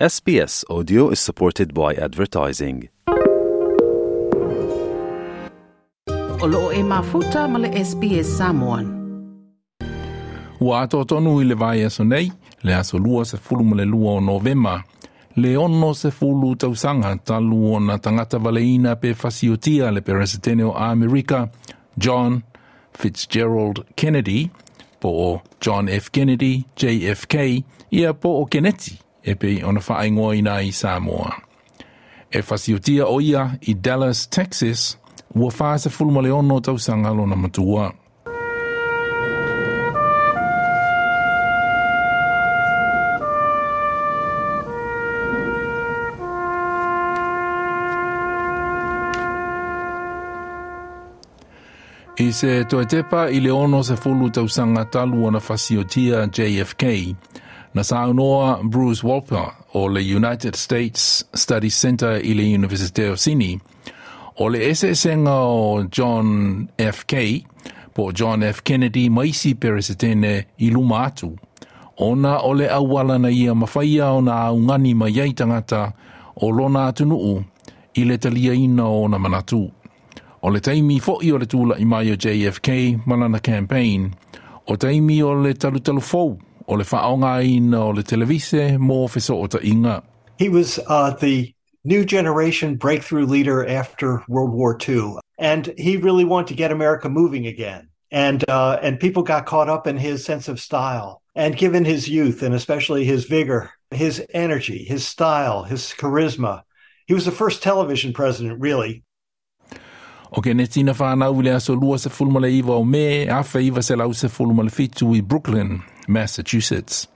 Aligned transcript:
SBS 0.00 0.64
Audio 0.68 1.10
is 1.10 1.20
supported 1.20 1.72
by 1.72 1.94
advertising. 1.94 2.88
O 6.42 6.46
loo 6.46 6.72
e 6.72 6.82
mafuta 6.82 7.46
ma 7.48 7.58
le 7.58 7.70
SBS 7.84 8.26
Samoan. 8.26 8.86
Ua 10.60 10.80
ato 10.80 11.04
tonu 11.04 11.40
i 11.40 11.44
le 11.44 11.54
vai 11.54 11.84
aso 11.84 12.02
nei, 12.04 12.32
le 12.62 12.74
aso 12.74 12.98
lua 12.98 13.24
se 13.24 13.36
fulu 13.36 13.64
ma 13.64 13.76
le 13.76 13.84
lua 13.84 14.12
o 14.12 14.20
novema. 14.20 14.82
Le 15.36 15.56
ono 15.56 15.92
se 15.92 16.10
fulu 16.10 16.56
tausanga 16.56 17.16
talu 17.24 17.74
o 17.74 17.78
na 17.78 17.98
tangata 17.98 18.38
valeina 18.38 18.96
pe 18.96 19.14
fasiotia 19.14 19.90
le 19.92 20.00
peresetene 20.00 20.64
o 20.64 20.72
Amerika, 20.72 21.48
John 21.96 22.42
Fitzgerald 22.92 23.84
Kennedy, 23.94 24.50
po 24.98 25.08
o 25.08 25.42
John 25.60 25.88
F. 25.88 26.10
Kennedy, 26.10 26.64
JFK, 26.74 27.62
ia 27.90 28.12
po 28.12 28.40
o 28.40 28.44
Kennedy 28.46 29.03
e 29.24 29.34
pe 29.34 29.64
ona 29.64 29.80
whaingoa 29.80 30.36
i 30.36 30.42
nai 30.42 30.72
Samoa. 30.72 31.32
E 32.30 32.40
whasiotia 32.42 33.06
o 33.06 33.20
ia 33.20 33.58
i 33.60 33.74
Dallas, 33.74 34.28
Texas, 34.28 34.98
ua 35.34 35.50
whaasa 35.50 35.90
fulma 35.90 36.22
le 36.22 36.30
ono 36.30 36.60
tau 36.60 36.78
sangalo 36.78 37.26
na 37.26 37.36
matua. 37.36 37.92
I 52.16 52.32
se 52.32 52.64
toetepa 52.64 53.28
i 53.30 53.40
leono 53.40 53.82
se 53.82 53.96
fulu 53.96 54.30
tau 54.30 54.48
sanga 54.48 54.84
talu 54.84 55.24
ona 55.26 55.38
whasiotia 55.38 56.26
JFK, 56.26 56.82
na 57.74 57.84
saunoa 57.84 58.60
Bruce 58.62 59.06
Walper 59.06 59.52
o 59.74 59.88
le 59.88 60.00
United 60.16 60.54
States 60.56 61.24
Study 61.34 61.70
Center 61.70 62.20
i 62.24 62.34
le 62.34 62.42
Universite 62.42 63.10
o 63.10 63.16
Sini, 63.16 63.60
o 64.38 64.48
le 64.48 64.70
esesenga 64.70 65.34
o 65.34 65.84
John 65.90 66.68
F. 66.78 67.04
K. 67.06 67.44
po 67.94 68.12
John 68.12 68.42
F. 68.42 68.62
Kennedy 68.64 69.10
maisi 69.10 69.54
peresetene 69.54 70.46
i 70.58 70.70
luma 70.70 71.04
atu. 71.04 71.36
Ona 71.98 72.38
o 72.38 72.54
le 72.54 72.68
awala 72.70 73.18
na 73.18 73.30
ia 73.30 73.54
mawhaia 73.54 74.12
o 74.12 74.20
na 74.20 74.32
aungani 74.46 74.94
ma 74.94 75.08
iei 75.08 75.32
tangata 75.32 75.92
o 76.36 76.50
lona 76.50 76.86
atunuu 76.86 77.44
i 77.94 78.04
le 78.04 78.18
talia 78.18 78.54
ina 78.54 78.88
o 78.88 79.08
na 79.08 79.18
manatu. 79.18 79.70
O 80.42 80.50
le 80.50 80.60
taimi 80.60 81.00
fo'i 81.00 81.32
o 81.32 81.38
le 81.38 81.46
tūla 81.46 81.78
i 81.78 81.84
mai 81.84 82.10
o 82.12 82.16
JFK 82.16 82.68
malana 83.06 83.40
campaign, 83.40 84.10
o 84.66 84.76
taimi 84.76 85.22
o 85.22 85.34
le 85.34 85.54
talutalu 85.54 86.00
fou 86.00 86.38
o 86.66 86.74
le 86.74 86.84
whaonga 86.84 87.44
ina 87.44 87.84
o 87.84 87.90
le 87.90 88.02
televise 88.02 88.76
mō 88.78 89.30
o 89.30 89.46
ta 89.46 89.58
inga. 89.62 90.02
He 90.38 90.48
was 90.48 90.80
uh, 90.88 91.10
the 91.10 91.54
new 91.84 92.04
generation 92.04 92.76
breakthrough 92.76 93.26
leader 93.26 93.66
after 93.66 94.22
World 94.28 94.52
War 94.52 94.76
II, 94.88 95.18
and 95.38 95.72
he 95.78 95.96
really 95.96 96.24
wanted 96.24 96.48
to 96.48 96.54
get 96.54 96.72
America 96.72 97.08
moving 97.08 97.46
again. 97.46 97.88
And 98.10 98.48
uh, 98.48 98.78
and 98.82 99.00
people 99.00 99.22
got 99.22 99.46
caught 99.46 99.68
up 99.68 99.86
in 99.86 99.96
his 99.96 100.24
sense 100.24 100.48
of 100.48 100.60
style, 100.60 101.20
and 101.34 101.56
given 101.56 101.84
his 101.84 102.08
youth 102.08 102.42
and 102.42 102.54
especially 102.54 103.04
his 103.04 103.24
vigor, 103.24 103.70
his 103.90 104.24
energy, 104.32 104.84
his 104.84 105.06
style, 105.06 105.64
his 105.64 105.92
charisma, 105.98 106.62
he 107.06 107.14
was 107.14 107.24
the 107.24 107.32
first 107.32 107.62
television 107.62 108.12
president, 108.12 108.60
really. 108.60 109.02
O 110.32 110.40
ke 110.40 110.54
ne 110.54 110.66
tina 110.66 110.94
whanau 110.94 111.42
le 111.42 111.50
aso 111.50 111.74
lua 111.80 111.98
se 111.98 112.10
fulma 112.10 112.40
le 112.40 112.48
iwa 112.48 112.76
o 112.76 112.84
me, 112.84 113.26
a 113.26 113.42
iwa 113.42 113.82
se 113.82 113.94
lau 113.94 114.12
se 114.12 114.28
fulma 114.28 114.64
le 114.64 114.70
fitu 114.70 115.14
i 115.16 115.20
Brookline, 115.20 115.82
Massachusetts. 116.08 117.08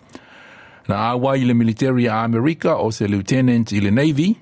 Na 0.88 1.10
awa 1.10 1.36
i 1.36 1.44
le 1.44 1.54
military 1.54 2.06
a 2.08 2.24
Amerika 2.24 2.76
o 2.76 2.90
se 2.90 3.06
lieutenant 3.06 3.72
i 3.72 3.80
le 3.80 3.90
Navy, 3.90 4.36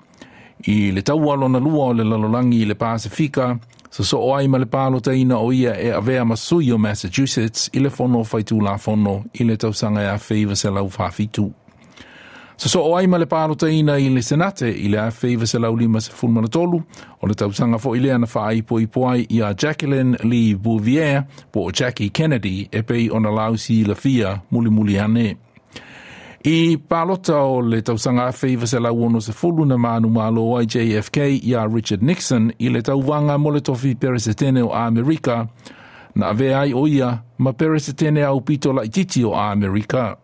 i 0.67 0.91
le 0.91 1.01
taua 1.01 1.35
lona 1.35 1.59
lua 1.59 1.85
o 1.85 1.93
le 1.93 2.03
lalolangi 2.03 2.61
i 2.61 2.65
le 2.65 2.75
Pasifika, 2.75 3.59
so 3.89 4.03
so 4.03 4.19
o 4.19 4.35
ai 4.35 4.47
ma 4.47 4.57
le 4.57 4.65
palo 4.65 4.99
taina 4.99 5.37
o 5.37 5.51
ia 5.51 5.75
e 5.75 5.91
avea 5.91 6.25
masui 6.25 6.71
o 6.71 6.77
Massachusetts 6.77 7.69
i 7.73 7.79
le 7.79 7.89
fono 7.89 8.23
faitu 8.23 8.61
la 8.61 8.77
fono 8.77 9.25
i 9.33 9.43
le 9.43 9.57
tausanga 9.57 10.01
e 10.01 10.07
a 10.07 10.17
feiva 10.17 10.55
se 10.55 10.69
lau 10.69 10.87
whawhitu. 10.87 11.53
So 12.57 12.69
so 12.69 12.81
o 12.81 12.95
ai 12.97 13.05
ma 13.05 13.17
le 13.17 13.27
palo 13.29 13.53
taina 13.53 13.99
i 14.01 14.09
le 14.09 14.21
senate 14.21 14.65
i 14.65 14.87
le 14.89 14.97
a 14.97 15.11
se 15.11 15.59
lau 15.59 15.75
lima 15.75 15.99
se 16.01 16.11
fulmana 16.11 16.47
tolu 16.47 16.81
o 17.21 17.27
le 17.27 17.35
tausanga 17.35 17.77
fo 17.77 17.93
i 17.93 17.99
le 17.99 18.11
ana 18.11 18.25
whaai 18.25 18.63
po 18.63 18.79
i 18.79 18.87
poai 18.87 19.27
i 19.29 19.41
a 19.41 19.53
Jacqueline 19.53 20.17
Lee 20.23 20.55
Bouvier 20.55 21.23
po 21.51 21.67
o 21.67 21.71
Jackie 21.71 22.09
Kennedy 22.09 22.67
e 22.71 22.81
pei 22.81 23.11
ona 23.11 23.29
lausi 23.29 23.85
la 23.85 23.93
fia 23.93 24.41
muli 24.49 24.69
muli 24.69 24.97
ane. 24.97 25.37
I 26.43 26.77
pālota 26.77 27.43
o 27.45 27.61
le 27.61 27.81
tausanga 27.81 28.25
a 28.25 28.31
se 28.31 28.79
lau 28.79 29.05
ono 29.05 29.19
se 29.19 29.33
fulu 29.33 29.63
na 29.65 29.77
manu 29.77 30.09
malo 30.09 30.57
ai 30.57 30.65
JFK 30.65 31.17
i 31.43 31.53
a 31.53 31.67
Richard 31.67 32.01
Nixon 32.01 32.51
i 32.57 32.69
le 32.69 32.81
tauwanga 32.81 33.37
mo 33.37 33.51
le 33.51 33.61
tofi 33.61 33.93
peresetene 33.93 34.63
o 34.63 34.73
Amerika 34.73 35.47
na 36.15 36.29
ave 36.29 36.55
ai 36.55 36.73
o 36.73 36.87
ia 36.87 37.21
ma 37.37 37.53
peresetene 37.53 38.23
au 38.23 38.41
pito 38.41 38.73
la 38.73 38.83
ititi 38.83 39.23
o 39.23 39.35
Amerika. 39.35 40.17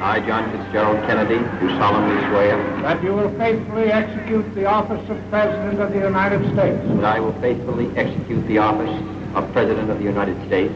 I, 0.00 0.20
John 0.20 0.50
Fitzgerald 0.50 0.98
Kennedy, 1.06 1.38
do 1.60 1.68
solemnly 1.78 2.20
swear 2.28 2.56
That 2.82 3.02
you 3.02 3.14
will 3.14 3.30
faithfully 3.38 3.90
execute 3.92 4.54
the 4.54 4.66
office 4.66 5.08
of 5.08 5.18
President 5.30 5.80
of 5.80 5.92
the 5.92 5.98
United 5.98 6.42
States. 6.52 6.78
that 6.86 7.04
I 7.04 7.20
will 7.20 7.32
faithfully 7.40 7.90
execute 7.96 8.46
the 8.46 8.58
office 8.58 9.02
of 9.34 9.50
President 9.52 9.90
of 9.90 9.98
the 9.98 10.04
United 10.04 10.36
States. 10.46 10.74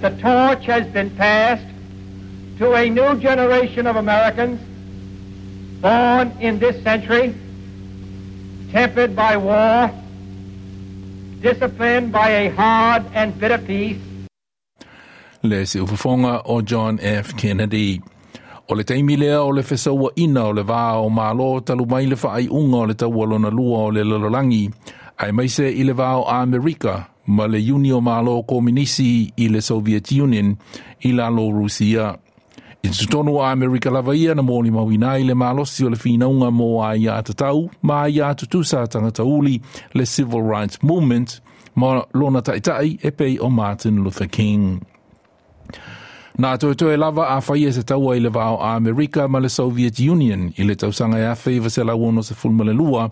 The 0.00 0.10
torch 0.10 0.64
has 0.66 0.86
been 0.88 1.10
passed 1.16 1.66
to 2.58 2.74
a 2.74 2.88
new 2.88 3.18
generation 3.18 3.86
of 3.86 3.96
Americans 3.96 4.60
born 5.80 6.32
in 6.40 6.58
this 6.58 6.82
century, 6.82 7.34
tempered 8.72 9.14
by 9.14 9.36
war, 9.36 9.90
disciplined 11.40 12.12
by 12.12 12.28
a 12.30 12.50
hard 12.50 13.04
and 13.14 13.38
bitter 13.38 13.58
peace, 13.58 13.98
le 15.42 15.64
se 15.66 15.78
ufafonga 15.78 16.42
o 16.44 16.60
John 16.62 16.98
F. 17.00 17.36
Kennedy. 17.36 18.02
O 18.68 18.74
le 18.74 18.84
taimi 18.84 19.16
lea 19.16 19.42
o 19.42 19.52
le 19.52 19.62
fesaua 19.62 20.10
ina 20.16 20.42
o 20.50 20.52
le 20.52 20.62
vā 20.66 20.98
o 20.98 21.06
mālo 21.06 21.60
talu 21.62 21.84
mai 21.86 22.06
le 22.10 22.16
whaai 22.18 22.48
unga 22.50 22.78
o 22.82 22.86
le 22.90 22.94
taua 22.98 23.26
lona 23.30 23.50
lua 23.50 23.84
o 23.86 23.90
le 23.94 24.02
lalolangi, 24.02 24.64
ai 25.22 25.30
mai 25.32 25.46
se 25.48 25.68
i 25.70 25.84
le 25.86 25.94
vā 25.94 26.08
o 26.18 26.24
Amerika, 26.26 26.96
ma 27.26 27.46
le 27.46 27.60
uni 27.72 27.92
o 27.94 28.00
mālo 28.02 28.40
kominisi 28.42 29.30
i 29.38 29.46
le 29.48 29.62
Soviet 29.62 30.10
Union 30.10 30.56
i 31.06 31.12
lalo 31.12 31.46
Rusia. 31.54 32.08
I 32.82 32.88
tutonu 32.90 33.38
a 33.38 33.52
Amerika 33.52 33.90
lava 33.90 34.16
ia 34.16 34.34
na 34.34 34.42
mōli 34.42 34.74
mawina 34.74 35.14
i 35.14 35.22
le 35.22 35.38
mālosi 35.38 35.86
o 35.86 35.92
le 35.94 35.98
whinaunga 36.02 36.50
mō 36.50 36.70
a 36.88 36.90
ia 36.96 37.20
atatau, 37.22 37.68
ma 37.82 38.02
a 38.02 38.08
ia 38.10 38.34
tutusa 38.34 38.82
tangata 38.90 39.22
uli 39.24 39.60
le 39.94 40.06
Civil 40.06 40.42
Rights 40.42 40.82
Movement, 40.82 41.38
ma 41.76 42.02
lona 42.14 42.42
taitai 42.42 42.98
e 42.98 43.10
pei 43.12 43.38
o 43.38 43.48
Martin 43.48 44.02
Luther 44.02 44.26
King. 44.26 44.82
Nā 46.36 46.50
toi 46.60 46.74
toi 46.76 46.98
lava 47.00 47.30
a 47.32 47.38
whaia 47.40 47.70
se 47.72 47.80
taua 47.88 48.12
i 48.18 48.20
le 48.20 48.28
vāo 48.28 48.58
a 48.60 48.74
Amerika 48.76 49.24
ma 49.28 49.40
le 49.40 49.48
Soviet 49.48 49.96
Union. 50.04 50.50
I 50.60 50.66
le 50.68 50.74
tausanga 50.76 51.16
e 51.16 51.24
a 51.24 51.32
whaiva 51.32 51.70
se 51.72 51.84
lauono 51.84 52.22
se 52.22 52.34
fulma 52.34 52.64
le 52.64 52.74
lua, 52.76 53.06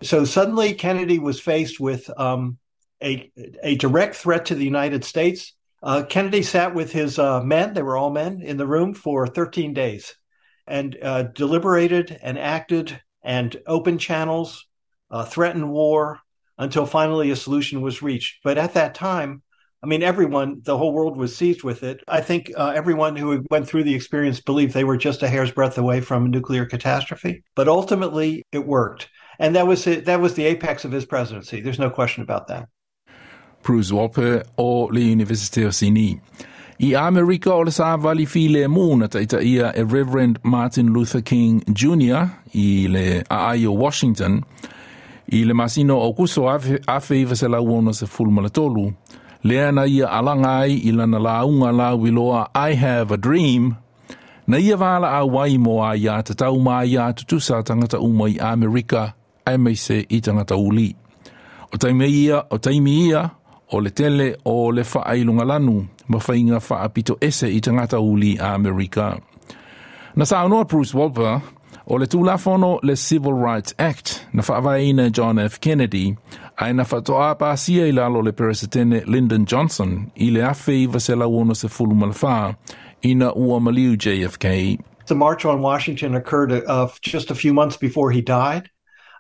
So 0.02 0.26
suddenly 0.26 0.74
Kennedy 0.74 1.18
was 1.18 1.40
faced 1.40 1.80
with 1.80 2.10
um, 2.20 2.58
a, 3.02 3.32
a 3.64 3.76
direct 3.76 4.16
threat 4.16 4.46
to 4.46 4.56
the 4.56 4.66
United 4.66 5.04
States. 5.04 5.54
Uh, 5.82 6.04
Kennedy 6.04 6.44
sat 6.44 6.76
with 6.76 6.92
his 6.92 7.18
uh, 7.18 7.42
men, 7.42 7.74
they 7.74 7.82
were 7.82 7.98
all 7.98 8.12
men, 8.12 8.42
in 8.42 8.58
the 8.58 8.68
room 8.68 8.94
for 8.94 9.28
13 9.28 9.74
days 9.74 10.16
and 10.68 10.98
uh, 11.02 11.24
deliberated 11.24 12.20
and 12.22 12.38
acted 12.38 13.00
and 13.24 13.56
opened 13.66 14.00
channels, 14.00 14.66
uh, 15.12 15.26
threatened 15.26 15.70
war 15.70 16.20
until 16.58 16.86
finally 16.86 17.32
a 17.32 17.36
solution 17.36 17.82
was 17.82 18.02
reached. 18.02 18.40
But 18.44 18.58
at 18.58 18.74
that 18.74 18.96
time, 18.96 19.44
I 19.84 19.86
mean, 19.86 20.02
everyone, 20.02 20.62
the 20.64 20.78
whole 20.78 20.92
world 20.92 21.18
was 21.18 21.36
seized 21.36 21.64
with 21.64 21.84
it. 21.84 22.04
I 22.08 22.22
think 22.22 22.52
uh, 22.58 22.74
everyone 22.76 23.16
who 23.16 23.46
went 23.52 23.68
through 23.68 23.84
the 23.84 23.94
experience 23.94 24.42
believed 24.42 24.74
they 24.74 24.84
were 24.84 24.98
just 24.98 25.22
a 25.22 25.28
hair's 25.28 25.52
breadth 25.52 25.78
away 25.78 26.02
from 26.02 26.26
a 26.26 26.30
nuclear 26.30 26.66
catastrophe. 26.66 27.44
But 27.56 27.68
ultimately, 27.68 28.44
it 28.52 28.66
worked, 28.66 29.08
and 29.38 29.56
that 29.56 29.68
was 29.68 29.86
it, 29.86 30.06
that 30.06 30.20
was 30.20 30.34
the 30.34 30.46
apex 30.46 30.84
of 30.84 30.92
his 30.92 31.06
presidency. 31.06 31.62
There's 31.62 31.80
no 31.80 31.92
question 31.92 32.24
about 32.24 32.48
that. 32.48 32.70
Bruce 33.62 33.92
Wolpe 33.92 34.44
o 34.58 34.86
le 34.86 35.00
University 35.00 35.64
o 35.64 35.70
Sini. 35.70 36.22
I 36.80 36.94
Amerika 36.94 37.54
o 37.54 37.64
le 37.64 37.72
sa 37.72 37.96
vali 37.98 38.28
fi 38.30 38.44
le 38.54 38.68
mūna 38.70 39.08
ta 39.10 39.18
ita 39.18 39.40
ia 39.42 39.72
e 39.74 39.82
Reverend 39.82 40.38
Martin 40.44 40.92
Luther 40.94 41.24
King 41.26 41.64
Jr. 41.74 42.30
i 42.54 42.86
le 42.88 43.24
Aio 43.34 43.74
Washington, 43.74 44.44
i 45.34 45.42
le 45.44 45.56
masino 45.58 45.98
o 45.98 46.14
kuso 46.14 46.46
afe, 46.46 46.78
afe 46.88 47.22
iwa 47.22 47.36
se 47.36 47.48
la 47.48 47.62
uona 47.62 47.94
se 47.94 48.06
fulmala 48.06 48.50
tolu, 48.54 48.94
le 49.44 49.72
na 49.72 49.88
ia 49.90 50.06
alanga 50.06 50.60
ai 50.60 50.78
i 50.86 50.92
lana 50.92 51.18
launga 51.18 51.72
la 51.74 51.96
wiloa 51.96 52.52
I 52.54 52.76
have 52.76 53.12
a 53.12 53.18
dream, 53.18 53.76
na 54.46 54.58
ia 54.58 54.78
wala 54.78 55.18
a 55.18 55.26
wai 55.26 55.58
mo 55.58 55.82
a 55.82 55.96
ia 55.98 56.22
te 56.22 56.36
tau 56.36 56.60
ma 56.60 56.84
ia 56.86 57.10
tutusa 57.14 57.64
tangata 57.64 57.98
uma 57.98 58.30
i 58.30 58.38
Amerika 58.38 59.16
ai 59.48 59.58
mai 59.58 59.74
se 59.74 60.06
i 60.10 60.22
tangata 60.22 60.54
uli. 60.56 60.94
O 61.74 61.78
taimi 61.78 62.06
ia, 62.06 62.46
o 62.52 62.58
taimi 62.58 63.10
ia, 63.10 63.32
o 63.72 63.80
le 63.80 63.90
tele 63.90 64.36
o 64.46 64.72
le 64.72 64.84
whaailunga 64.84 65.46
lanu, 65.46 65.88
ma 66.08 66.18
whainga 66.18 66.60
whaapito 66.60 67.18
ese 67.22 67.48
i 67.48 67.60
tangata 67.62 68.00
uli 68.00 68.38
a 68.38 68.54
Amerika. 68.54 69.20
Na 70.16 70.26
sa 70.26 70.44
anoa 70.44 70.68
Bruce 70.68 70.94
Wolpe, 70.94 71.42
o 71.88 71.96
le 71.96 72.08
tūlafono 72.08 72.80
le 72.84 72.96
Civil 72.96 73.34
Rights 73.34 73.74
Act, 73.78 74.26
na 74.34 74.42
whaawaina 74.42 75.12
John 75.12 75.40
F. 75.40 75.60
Kennedy, 75.60 76.16
ai 76.58 76.74
na 76.74 76.84
whatoa 76.84 77.36
pāsia 77.38 77.88
i 77.88 77.92
lalo 77.92 78.22
le 78.22 78.32
peresetene 78.32 79.06
Lyndon 79.06 79.46
Johnson, 79.46 80.12
i 80.16 80.30
le 80.32 80.42
awhi 80.42 80.84
i 80.84 80.88
vasela 80.88 81.28
uono 81.28 81.56
se 81.56 81.68
fulu 81.68 81.96
malwha, 81.96 82.56
ina 83.04 83.34
ua 83.36 83.60
maliu 83.60 83.98
JFK. 83.98 84.80
The 85.08 85.16
March 85.16 85.46
on 85.46 85.62
Washington 85.62 86.16
occurred 86.16 86.52
uh, 86.52 86.90
just 87.02 87.32
a 87.32 87.36
few 87.36 87.54
months 87.54 87.78
before 87.78 88.12
he 88.12 88.22
died. 88.22 88.70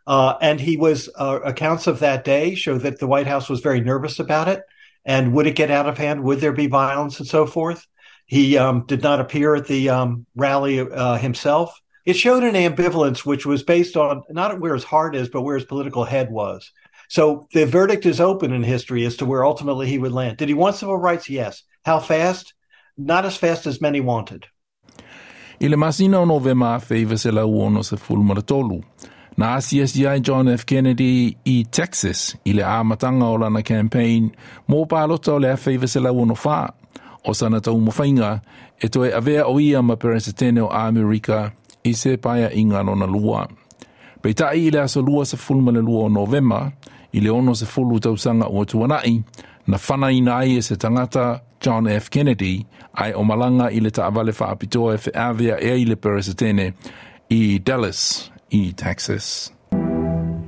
Uh, 0.08 0.38
and 0.40 0.60
he 0.60 0.78
was 0.78 1.10
uh, 1.16 1.40
accounts 1.44 1.86
of 1.86 2.00
that 2.00 2.24
day 2.24 2.56
show 2.56 2.78
that 2.78 3.00
the 3.00 3.08
White 3.08 3.28
House 3.28 3.50
was 3.50 3.60
very 3.60 3.82
nervous 3.82 4.20
about 4.20 4.48
it. 4.48 4.64
And 5.04 5.34
would 5.34 5.48
it 5.48 5.56
get 5.56 5.70
out 5.70 5.88
of 5.88 5.98
hand? 5.98 6.24
Would 6.24 6.40
there 6.40 6.54
be 6.54 6.68
violence 6.68 7.20
and 7.20 7.28
so 7.28 7.46
forth? 7.46 7.86
He 8.26 8.58
um, 8.58 8.86
did 8.86 9.04
not 9.04 9.20
appear 9.20 9.56
at 9.56 9.68
the 9.68 9.90
um, 9.90 10.26
rally 10.36 10.80
uh, 10.80 11.18
himself. 11.18 11.80
It 12.06 12.16
showed 12.16 12.44
an 12.44 12.56
ambivalence 12.56 13.26
which 13.26 13.46
was 13.46 13.64
based 13.64 13.98
on 13.98 14.24
not 14.30 14.60
where 14.62 14.74
his 14.74 14.86
heart 14.86 15.14
is, 15.14 15.28
but 15.28 15.42
where 15.42 15.56
his 15.56 15.66
political 15.66 16.06
head 16.06 16.32
was. 16.32 16.72
So 17.10 17.48
the 17.54 17.66
verdict 17.66 18.06
is 18.06 18.22
open 18.22 18.54
in 18.54 18.64
history 18.64 19.06
as 19.06 19.18
to 19.18 19.26
where 19.26 19.46
ultimately 19.46 19.88
he 19.88 19.98
would 19.98 20.14
land. 20.14 20.38
Did 20.38 20.48
he 20.48 20.54
want 20.54 20.78
civil 20.78 20.98
rights? 20.98 21.30
Yes. 21.30 21.64
How 21.86 22.00
fast? 22.00 22.54
Not 22.98 23.26
as 23.26 23.38
fast 23.38 23.66
as 23.66 23.82
many 23.82 24.00
wanted. 24.00 24.46
La 25.60 25.78
Na 29.38 29.56
asiasiai 29.56 30.20
John 30.20 30.48
F. 30.48 30.66
Kennedy 30.66 31.38
i 31.46 31.64
Texas 31.64 32.36
i 32.46 32.54
le 32.54 32.64
amatanga 32.66 33.26
o 33.26 33.38
lana 33.38 33.62
campaign 33.62 34.32
mō 34.70 34.88
pālota 34.90 35.36
o 35.36 35.40
le 35.40 35.52
awhaiva 35.54 35.88
se 35.88 36.00
lau 36.00 36.16
uono. 36.18 36.36
O 37.24 37.34
sana 37.34 37.62
tau 37.62 37.78
mawhainga 37.78 38.42
e 38.82 38.90
toe 38.90 39.14
avea 39.14 39.46
o 39.46 39.60
ia 39.60 39.82
ma 39.82 39.96
peresetene 39.96 40.62
o 40.62 40.70
Amerika 40.70 41.52
i 41.84 41.94
se 41.94 42.18
paia 42.18 42.50
inga 42.54 42.84
nona 42.84 43.06
lua. 43.06 43.48
Pei 44.22 44.34
tai 44.34 44.66
i 44.68 44.72
le 44.72 44.80
aso 44.82 45.02
lua 45.02 45.26
se 45.26 45.38
fulma 45.38 45.72
le 45.72 45.82
lua 45.82 46.06
o 46.06 46.10
novema, 46.10 46.72
i 47.14 47.20
le 47.20 47.30
ono 47.30 47.54
se 47.54 47.66
fulu 47.66 48.00
tausanga 48.00 48.48
o 48.48 48.66
tuanai, 48.66 49.24
na 49.68 49.78
whana 49.78 50.12
ina 50.12 50.38
ai 50.38 50.58
e 50.58 50.62
se 50.62 50.76
tangata 50.76 51.42
John 51.62 51.88
F. 51.88 52.10
Kennedy 52.10 52.66
ai 52.94 53.14
o 53.14 53.24
malanga 53.24 53.70
i 53.72 53.80
le 53.80 53.92
taavale 53.92 54.32
whaapitoa 54.32 54.96
e 54.96 54.98
whiawea 54.98 55.60
e 55.62 55.82
i 55.82 55.86
le 55.86 55.96
peresetene 55.96 56.74
i 57.30 57.60
Dallas, 57.60 58.32
i 58.54 58.74
Texas. 58.78 59.52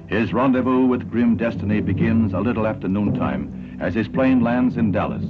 His 0.08 0.32
rendezvous 0.32 0.86
with 0.86 1.10
grim 1.12 1.36
destiny 1.36 1.82
begins 1.82 2.34
a 2.34 2.40
little 2.40 2.66
after 2.66 2.88
noontime 2.88 3.78
as 3.82 3.94
his 3.94 4.08
plane 4.08 4.42
lands 4.42 4.78
in 4.78 4.92
Dallas. 4.92 5.24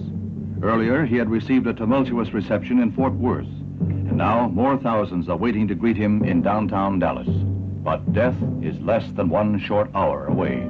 Earlier, 0.62 1.06
he 1.06 1.16
had 1.16 1.30
received 1.30 1.66
a 1.66 1.74
tumultuous 1.74 2.31
reception 2.31 2.80
in 2.80 2.92
Fort 2.92 3.13
Worth, 3.13 3.48
and 3.80 4.18
now 4.18 4.50
more 4.50 4.77
thousands 4.77 5.30
are 5.30 5.38
waiting 5.38 5.68
to 5.68 5.75
greet 5.75 5.98
him 5.98 6.24
in 6.24 6.44
downtown 6.44 7.00
Dallas. 7.00 7.27
But 7.27 8.13
death 8.13 8.36
is 8.62 8.80
less 8.81 9.10
than 9.13 9.30
one 9.30 9.60
short 9.60 9.89
hour 9.95 10.27
away. 10.27 10.62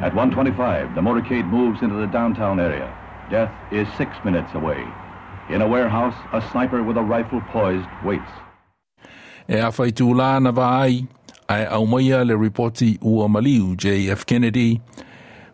At 0.00 0.14
1:25, 0.14 0.94
the 0.94 1.02
motorcade 1.02 1.50
moves 1.50 1.82
into 1.82 1.96
the 1.96 2.06
downtown 2.06 2.58
area. 2.58 2.90
Death 3.30 3.52
is 3.70 3.86
six 3.98 4.16
minutes 4.24 4.54
away. 4.54 4.82
In 5.50 5.60
a 5.60 5.68
warehouse, 5.68 6.16
a 6.32 6.40
sniper 6.50 6.82
with 6.82 6.96
a 6.96 7.02
rifle 7.02 7.42
poised 7.52 7.88
waits. 8.04 8.32
E 9.48 9.56
a 9.56 9.70
whaitūlā 9.70 10.42
na 10.42 10.52
vai, 10.52 11.06
ai 11.48 11.64
au 11.66 11.86
maia 11.86 12.24
le 12.24 12.34
reporti 12.34 12.98
ua 13.02 13.28
maliu 13.28 13.76
J.F. 13.76 14.26
Kennedy, 14.26 14.80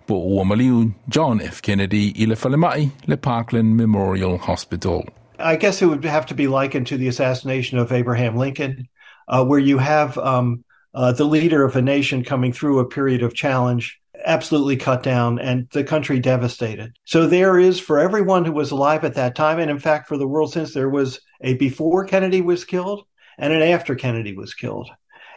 po 0.06 0.16
ua 0.16 0.44
maliu 0.44 0.94
John 1.08 1.40
F. 1.40 1.62
Kennedy 1.62 2.12
i 2.20 2.26
le 2.26 2.36
whalemai 2.36 2.90
le 3.06 3.16
Parkland 3.16 3.76
Memorial 3.76 4.38
Hospital. 4.38 5.04
I 5.38 5.56
guess 5.56 5.82
it 5.82 5.86
would 5.86 6.04
have 6.04 6.26
to 6.26 6.34
be 6.34 6.48
likened 6.48 6.86
to 6.88 6.96
the 6.96 7.08
assassination 7.08 7.78
of 7.78 7.92
Abraham 7.92 8.36
Lincoln, 8.36 8.88
uh, 9.28 9.44
where 9.44 9.58
you 9.58 9.78
have 9.78 10.18
um, 10.18 10.64
uh, 10.94 11.12
the 11.12 11.24
leader 11.24 11.64
of 11.64 11.76
a 11.76 11.82
nation 11.82 12.24
coming 12.24 12.52
through 12.52 12.78
a 12.78 12.88
period 12.88 13.22
of 13.22 13.34
challenge 13.34 14.00
absolutely 14.24 14.76
cut 14.76 15.02
down 15.02 15.38
and 15.38 15.68
the 15.72 15.84
country 15.84 16.18
devastated. 16.18 16.96
So 17.04 17.26
there 17.26 17.58
is 17.58 17.78
for 17.78 17.98
everyone 17.98 18.44
who 18.44 18.52
was 18.52 18.70
alive 18.70 19.04
at 19.04 19.14
that 19.14 19.34
time, 19.34 19.58
and 19.58 19.70
in 19.70 19.78
fact 19.78 20.08
for 20.08 20.16
the 20.16 20.26
world 20.26 20.52
since 20.52 20.72
there 20.72 20.88
was 20.88 21.20
a 21.42 21.54
before 21.54 22.04
Kennedy 22.06 22.40
was 22.40 22.64
killed 22.64 23.04
and 23.38 23.52
an 23.52 23.62
after 23.62 23.94
Kennedy 23.94 24.36
was 24.36 24.54
killed. 24.54 24.90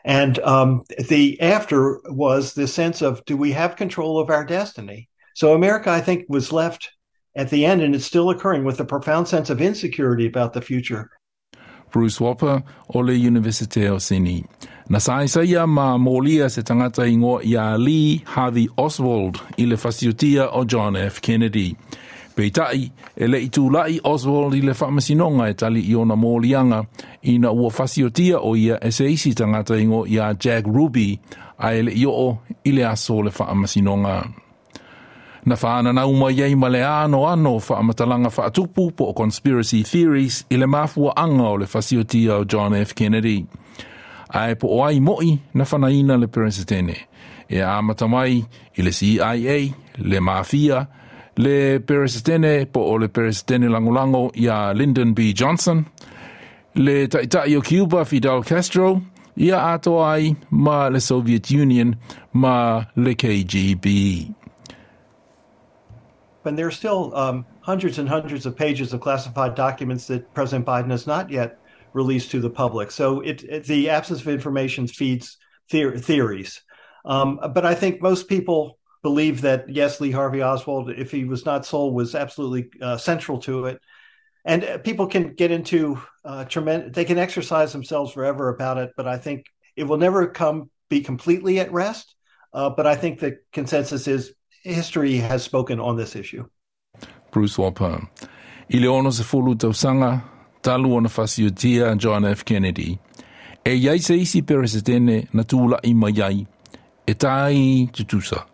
And 0.05 0.39
um, 0.39 0.83
the 1.09 1.39
after 1.41 1.99
was 2.05 2.53
the 2.53 2.67
sense 2.67 3.01
of 3.01 3.23
do 3.25 3.35
we 3.35 3.51
have 3.51 3.75
control 3.75 4.19
of 4.19 4.29
our 4.29 4.45
destiny? 4.45 5.09
So 5.35 5.53
America, 5.53 5.89
I 5.89 6.01
think, 6.01 6.25
was 6.29 6.51
left 6.51 6.91
at 7.35 7.49
the 7.49 7.65
end, 7.65 7.81
and 7.81 7.95
it's 7.95 8.05
still 8.05 8.29
occurring 8.29 8.63
with 8.63 8.79
a 8.79 8.85
profound 8.85 9.27
sense 9.27 9.49
of 9.49 9.61
insecurity 9.61 10.25
about 10.25 10.53
the 10.53 10.61
future. 10.61 11.09
Bruce 11.91 12.19
Wolpe 12.19 12.63
o 12.93 12.99
le 12.99 13.13
University 13.13 13.87
o 13.87 13.97
Sydney. 13.97 14.45
Na 14.89 14.99
saisaia 14.99 15.67
ma 15.67 15.97
molia 15.97 16.49
se 16.49 16.61
tangata 16.61 17.05
ingo 17.05 17.43
ia 17.43 17.77
Lee 17.77 18.23
Harvey 18.25 18.67
Oswald 18.77 19.41
i 19.57 19.65
le 19.65 19.75
fasiotia 19.75 20.49
o 20.51 20.63
John 20.65 20.95
F. 20.95 21.21
Kennedy. 21.21 21.75
Peitai, 22.39 22.91
e 23.15 23.27
le 23.27 23.41
itulai 23.41 23.99
Oswald 24.03 24.53
i 24.55 24.61
le 24.61 24.71
whamasinonga 24.71 25.49
e 25.49 25.53
tali 25.53 25.81
i 25.91 25.95
ona 25.95 26.15
mōlianga 26.15 26.85
i 27.21 27.33
na 27.39 27.51
ua 27.51 27.69
fasiotia 27.69 28.39
o 28.39 28.55
ia 28.55 28.77
e 28.79 28.91
se 28.91 29.11
isi 29.11 29.33
tangata 29.35 29.75
ingo 29.75 30.05
ia 30.07 30.33
Jack 30.39 30.67
Ruby 30.67 31.19
a 31.57 31.73
e 31.73 31.81
le 31.83 31.91
i 31.91 32.05
o 32.07 32.37
i 32.63 32.71
le 32.71 32.85
aso 32.87 33.21
le 33.21 33.31
whamasinonga. 33.31 34.23
Na 35.45 35.55
whaana 35.55 35.93
na 35.93 36.05
uma 36.05 36.31
iei 36.31 36.55
ma 36.55 36.69
le 36.69 36.79
ano 36.85 37.27
ano 37.27 37.57
whaamatalanga 37.59 38.29
whaatupu 38.29 38.91
po 38.95 39.09
o 39.09 39.13
conspiracy 39.13 39.83
theories 39.83 40.45
i 40.49 40.55
le 40.55 40.65
mafua 40.65 41.11
anga 41.17 41.43
o 41.43 41.57
le 41.57 41.65
fasiotia 41.67 42.37
o 42.39 42.45
John 42.45 42.73
F. 42.73 42.93
Kennedy. 42.95 43.45
Ai 44.29 44.55
po 44.55 44.67
o 44.67 44.85
ai 44.85 44.99
moi 44.99 45.39
na 45.53 45.65
whanaina 45.65 46.17
le 46.17 46.27
peresetene. 46.27 46.95
E 47.49 47.59
a 47.61 47.81
matamai 47.81 48.45
i 48.77 48.81
le 48.81 48.91
CIA, 48.91 49.73
le 49.97 50.19
mafia, 50.19 50.87
le 51.39 51.79
peresetene 51.79 52.65
po 52.71 52.81
o 52.81 52.95
le 52.97 53.07
peresetene 53.07 53.69
langolango 53.69 54.29
ia 54.35 54.73
Lyndon 54.73 55.13
B. 55.13 55.31
Johnson, 55.33 55.85
le 56.75 57.07
taitai 57.07 57.55
o 57.55 57.61
Cuba 57.61 58.03
Fidel 58.03 58.43
Castro, 58.43 59.01
ia 59.37 59.57
ato 59.57 59.99
ai 60.03 60.35
ma 60.51 60.89
le 60.89 60.99
Soviet 60.99 61.49
Union 61.49 61.95
ma 62.33 62.83
le 62.95 63.15
KGB. 63.15 64.35
And 66.43 66.57
there 66.57 66.67
are 66.67 66.71
still 66.71 67.15
um, 67.15 67.45
hundreds 67.61 67.99
and 67.99 68.09
hundreds 68.09 68.45
of 68.45 68.57
pages 68.57 68.93
of 68.93 69.01
classified 69.01 69.55
documents 69.55 70.07
that 70.07 70.33
President 70.33 70.65
Biden 70.65 70.89
has 70.89 71.05
not 71.05 71.29
yet 71.29 71.59
released 71.93 72.31
to 72.31 72.39
the 72.39 72.49
public. 72.49 72.91
So 72.91 73.21
it, 73.21 73.43
it 73.43 73.65
the 73.65 73.89
absence 73.89 74.19
of 74.21 74.27
information 74.27 74.87
feeds 74.87 75.37
theor- 75.71 76.01
theories. 76.01 76.61
Um, 77.05 77.39
but 77.53 77.65
I 77.65 77.75
think 77.75 78.01
most 78.01 78.27
people 78.27 78.78
believe 79.01 79.41
that 79.41 79.69
yes, 79.69 80.01
Lee 80.01 80.11
Harvey 80.11 80.41
Oswald, 80.41 80.89
if 80.89 81.11
he 81.11 81.25
was 81.25 81.45
not 81.45 81.65
sold, 81.65 81.93
was 81.93 82.15
absolutely 82.15 82.69
uh, 82.81 82.97
central 82.97 83.39
to 83.39 83.65
it. 83.65 83.81
And 84.45 84.63
uh, 84.63 84.77
people 84.79 85.07
can 85.07 85.33
get 85.33 85.51
into 85.51 86.01
uh, 86.25 86.45
tremendous. 86.45 86.95
They 86.95 87.05
can 87.05 87.17
exercise 87.17 87.71
themselves 87.73 88.13
forever 88.13 88.49
about 88.49 88.77
it, 88.77 88.91
but 88.95 89.07
I 89.07 89.17
think 89.17 89.45
it 89.75 89.83
will 89.83 89.97
never 89.97 90.27
come 90.27 90.69
be 90.89 91.01
completely 91.01 91.59
at 91.59 91.71
rest. 91.71 92.15
Uh, 92.53 92.69
but 92.69 92.87
I 92.87 92.95
think 92.95 93.19
the 93.19 93.39
consensus 93.53 94.07
is 94.07 94.33
history 94.63 95.17
has 95.17 95.43
spoken 95.43 95.79
on 95.79 95.97
this 95.97 96.15
issue. 96.15 96.45
Bruce 97.31 97.57
Wolpe. 97.57 98.07
I 98.71 98.77
le 98.79 98.87
ono 98.87 99.11
se 99.11 99.23
fulu 99.23 99.55
tausanga, 99.55 100.23
talu 100.61 100.95
ona 100.95 101.09
fasiotia 101.09 101.97
John 101.97 102.25
F. 102.25 102.43
Kennedy. 102.43 102.99
E 103.65 103.71
iai 103.71 103.99
se 103.99 104.15
isi 104.15 104.41
peresetene 104.41 105.27
na 105.33 105.43
tūla 105.43 105.79
i 105.83 105.93
mai 105.93 106.11
iai, 106.11 106.47
e 107.05 107.13
tai 107.13 107.89
tutusa. 107.91 108.48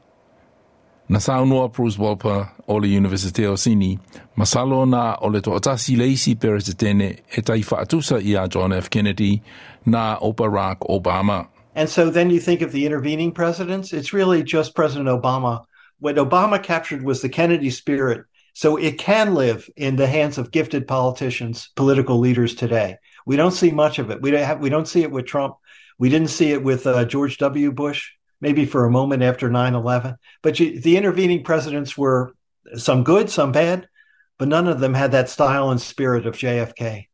Na 1.08 1.20
saunua 1.20 1.72
Bruce 1.72 1.98
Wolpe 1.98 2.50
o 2.68 2.76
le 2.76 2.88
University 2.88 3.46
o 3.46 3.56
Sini, 3.56 4.00
masalo 4.38 4.88
na 4.88 5.18
o 5.22 5.28
le 5.28 5.42
toatasi 5.42 5.98
le 5.98 6.06
isi 6.06 6.36
peresetene 6.36 7.20
e 7.38 7.42
tai 7.42 7.62
whaatusa 7.62 8.24
i 8.24 8.34
a 8.34 8.48
John 8.48 8.74
F. 8.74 8.90
Kennedy 8.90 9.42
na 9.86 10.18
o 10.22 10.34
Barack 10.34 10.80
Obama. 10.90 11.48
And 11.76 11.90
so 11.90 12.10
then 12.10 12.30
you 12.30 12.40
think 12.40 12.62
of 12.62 12.72
the 12.72 12.86
intervening 12.86 13.32
presidents, 13.32 13.94
it's 13.94 14.14
really 14.14 14.44
just 14.44 14.76
President 14.76 15.10
Obama 15.10 15.66
what 16.00 16.16
Obama 16.16 16.62
captured 16.62 17.04
was 17.04 17.22
the 17.22 17.30
Kennedy 17.30 17.70
spirit. 17.70 18.26
So 18.54 18.78
it 18.78 18.98
can 18.98 19.34
live 19.34 19.70
in 19.76 19.96
the 19.96 20.08
hands 20.08 20.38
of 20.38 20.52
gifted 20.52 20.88
politicians, 20.88 21.70
political 21.76 22.20
leaders 22.20 22.56
today. 22.56 22.98
We 23.26 23.36
don't 23.36 23.52
see 23.52 23.72
much 23.72 24.00
of 24.00 24.12
it. 24.12 24.22
We 24.22 24.32
don't 24.32 24.44
have, 24.44 24.60
we 24.60 24.70
don't 24.70 24.88
see 24.88 25.02
it 25.02 25.12
with 25.12 25.26
Trump. 25.26 25.56
We 25.98 26.10
didn't 26.10 26.30
see 26.30 26.52
it 26.52 26.64
with 26.64 26.88
uh, 26.88 27.06
George 27.06 27.38
W. 27.40 27.72
Bush, 27.72 28.12
maybe 28.46 28.66
for 28.66 28.86
a 28.86 28.92
moment 28.92 29.24
after 29.24 29.50
9 29.50 29.74
11. 29.74 30.16
But 30.44 30.60
you, 30.60 30.80
the 30.80 30.98
intervening 30.98 31.44
presidents 31.44 31.98
were 31.98 32.34
some 32.76 33.04
good, 33.04 33.30
some 33.30 33.52
bad, 33.52 33.88
but 34.38 34.48
none 34.48 34.68
of 34.68 34.80
them 34.80 34.94
had 34.94 35.12
that 35.14 35.30
style 35.30 35.72
and 35.72 35.82
spirit 35.82 36.28
of 36.28 36.36
JFK. 36.36 37.08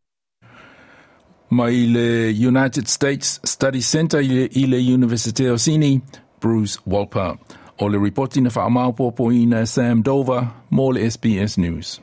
Mai 1.49 1.85
le 1.95 2.29
United 2.49 2.87
States 2.87 3.39
Study 3.43 3.81
Center 3.81 4.19
i 4.19 4.65
le 4.73 4.77
University 4.77 5.45
of 5.47 5.59
Sydney, 5.61 6.01
Bruce 6.39 6.77
Wolpe. 6.85 7.37
O 7.79 7.85
le 7.85 7.97
reporti 7.97 8.41
na 8.41 8.49
whaamaupopo 8.49 9.31
i 9.31 9.45
na 9.45 9.65
Sam 9.65 10.01
Dover, 10.01 10.47
mo 10.69 10.87
le 10.91 10.99
SBS 11.09 11.57
News. 11.57 12.01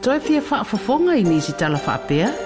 Toi 0.00 0.20
fia 0.20 0.40
whaafafonga 0.40 1.16
i 1.16 1.22
nisi 1.22 1.52
tala 1.52 1.78
whaapea? 1.78 2.45